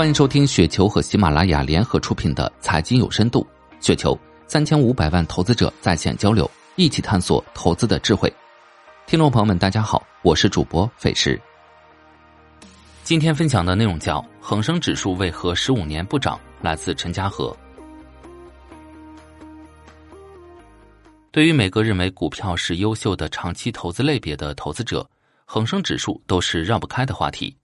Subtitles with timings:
[0.00, 3.46] 欢迎收听雪球和喜马拉雅联合出品的《财经有深度》，
[3.86, 8.32] 雪球三千五百万投资者在线交流，一起探索投资的智慧。
[9.06, 11.38] 听众朋友们，大家好，我是主播费时。
[13.04, 17.54] 今天分享的内容叫“恒生指数为何十五年不涨”，来自陈家河。
[21.30, 25.06] 对于每个认为股票是优秀的长期投资类别的投资者，
[25.44, 27.54] 恒生指数都是绕不开的话题。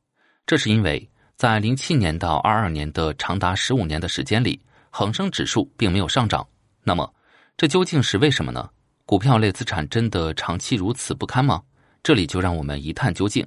[0.44, 1.08] 这是因为。
[1.36, 4.58] 在零七年到二二年的长达十五年的时间里，
[4.88, 6.46] 恒生指数并没有上涨。
[6.82, 7.14] 那么，
[7.58, 8.70] 这究竟是为什么呢？
[9.04, 11.62] 股票类资产真的长期如此不堪吗？
[12.02, 13.46] 这里就让我们一探究竟。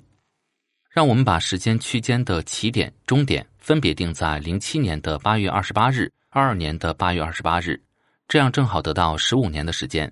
[0.91, 7.81] 让我们把时间区间的起点、终点分别定在零七年的八月二十八日、二二年的八月二十八日，
[8.27, 10.11] 这样正好得到十五年的时间。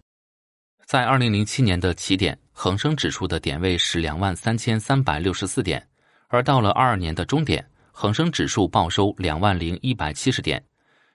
[0.87, 5.87] 在二零零七年的起点，恒生指数的点位是两万三千三百六十四点。
[6.27, 10.61] 而到了二二年的终点，恒生指数报收两万零一百七十点，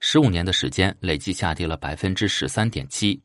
[0.01, 3.21] 十五年的时间累计下跌了百分之十三点七。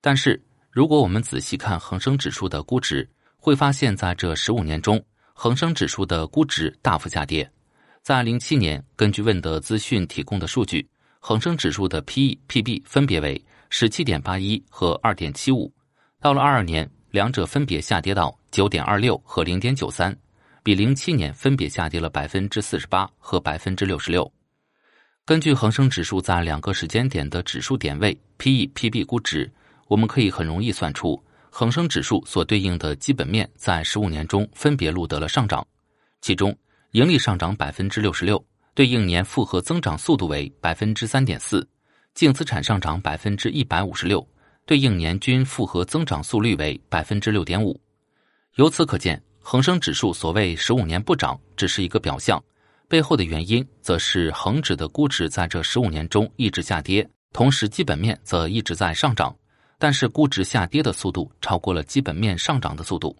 [0.00, 5.02] 但是，如果我们仔细看恒生指数的估值，会发现在这十五年中，
[5.34, 7.50] 恒生指数的估值大幅下跌。
[8.02, 15.70] 在零七年，根据问德资讯提供的数据，恒生指数的 P/E、P/B 分别为十七点八一和二点七五，
[16.18, 20.16] 到了二二年，两者分别下跌到九点二六和零点九三。
[20.62, 24.30] 比零七年分别下跌了百分之四十八和百分之六十六。
[25.24, 29.50] 根据恒生指数在两个时间点的指数点位、P/E、P/B 估值，
[29.86, 35.66] 我们可以很容易算出恒生指数所对应的基本面在十五年中分别录得了上涨。
[36.20, 36.56] 其中，
[36.92, 38.44] 盈利上涨百分之六十六，
[38.74, 41.60] 对应年复合增长速度为百分之三点四；
[42.12, 44.26] 净资产上涨百分之一百五十六，
[44.66, 47.80] 对应年均复合增长速率为百分之六点五。
[48.56, 49.22] 由此可见。
[49.42, 52.40] 恒生指数所谓十五年不涨，只是一个表象，
[52.88, 59.34] 背后的原因则是恒指的估值在这十五年中一直下跌，同时基本面则一直在上涨，
[59.78, 63.16] 但是估值下跌的速度超过了基本面上涨的速度。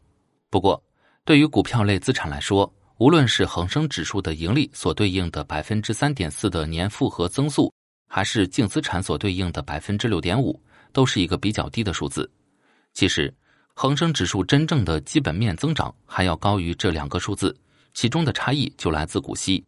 [0.50, 0.80] 不过，
[1.24, 7.72] 对于股票类资产来说，无论是恒生指数的盈利所对应的百分之三点四的年复合增速，
[8.06, 10.62] 还是净资产所对应的百分之六点五，
[10.92, 12.30] 都是一个比较低的数字。
[12.92, 13.34] 其实。
[13.82, 17.56] 恒生指数真正的基本面增长还要高于这两个数字，
[17.94, 19.64] 其中的差异就来自股息。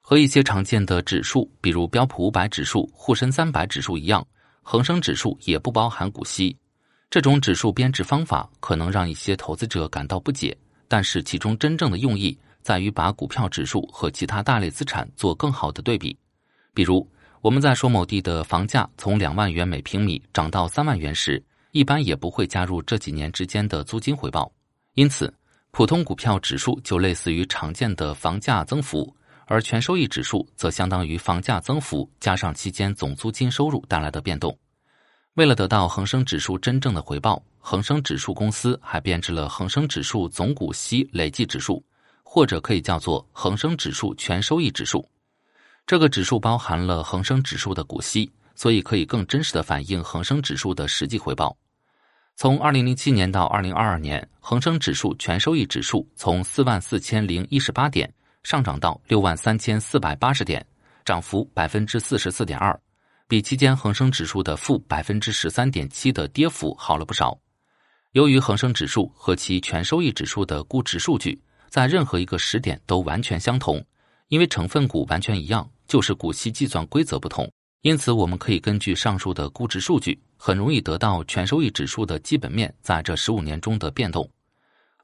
[0.00, 4.26] 和一些常见的指数，比如标普五百指数、沪深三百指数一样，
[4.62, 6.56] 恒生指数也不包含股息。
[7.10, 10.56] 这种指数编制方法可能让一些投资者感到不解，
[10.88, 16.16] 但是其中真正的用意在于把股票指数和其他大类资产做更好的对比。
[16.72, 17.06] 比如，
[17.42, 21.44] 我们在说某地的房价从两万元每平米涨到三万元时。
[21.76, 24.50] 一般也不会加入这几年之间的租金回报，
[24.94, 25.30] 因此，
[25.72, 29.14] 普通股票指数就类似于常见的房价增幅，
[29.44, 34.58] 而全收益指数则相当于房价增幅加上期间总租金收入带来的变动。
[35.34, 41.84] 为了得到恒生指数真正的回报，恒生指数公司还编制了恒生指数总股息累计指数，
[42.22, 45.06] 或者可以叫做恒生指数全收益指数。
[45.86, 51.54] 这个指数包含了恒生指数的股息，所以可以更真实的反映恒生指数的实际回报。
[52.38, 60.64] 从二零零七年到二零二二年，恒生指数全收益指数从四万四千零一十八点上涨到六万三千四百八十点，
[61.02, 62.78] 涨幅百分之四十四点二，
[63.26, 67.38] 比期间恒生指数的负百分之十三点七的跌幅好了不少。
[68.12, 73.82] 由于恒生指数和其全收益指数的估值数据在任何一个时点都完全相同，
[74.28, 77.50] 因为成分股完全一样，就是股息计算规则不同。
[77.86, 84.28] 因此，我们可以根据上述的估值数据，很容易得到全收益指数的基本面在这十五年中的变动。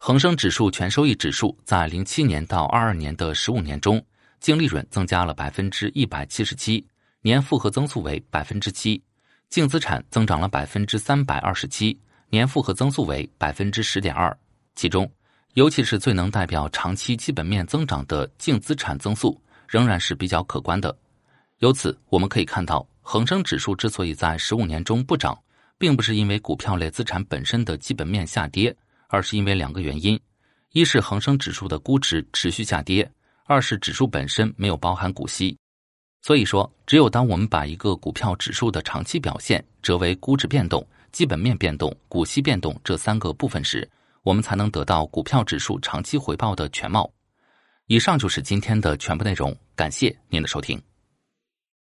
[0.01, 4.05] 恒生指数全收益指数在零七年到二二年的十五年中，
[4.41, 6.85] 净利润增加了百分之一百七十七，
[7.21, 9.01] 年复合增速为百分之七；
[9.49, 11.97] 净资产增长了百分之三百二十七，
[12.31, 14.37] 年复合增速为百分之十点二。
[14.75, 15.09] 其中，
[15.55, 20.93] 尤其是最能代表长期基本面增长的净资产增速，仍然是比较可观的。
[21.63, 25.41] 由此，我们可以看到，恒生指数之所以在十五年中不涨，
[25.79, 28.77] 并不是因为股票类资产本身的基本面下跌，
[29.07, 30.19] 而是因为两个原因：
[30.73, 33.09] 一是恒生指数的估值持续下跌；
[33.45, 35.57] 二是指数本身没有包含股息。
[36.21, 43.89] 所以说，只有当我们把一个股票指数的长期表现折为估值变动、基本面变动、股息变动这三个部分时，
[44.25, 47.09] 我们才能得到股票指数长期回报的全貌。
[47.87, 50.83] 以上就是今天的全部内容，感谢您的收听。